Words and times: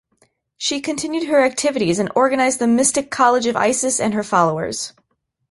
She 0.57 0.81
continued 0.81 1.27
her 1.29 1.45
activities 1.45 1.99
and 1.99 2.09
organized 2.15 2.57
The 2.57 2.65
Mystic 2.65 3.11
College 3.11 3.45
of 3.45 3.55
Isis 3.55 3.99
and 3.99 4.15
Her 4.15 4.23
Followers. 4.23 4.93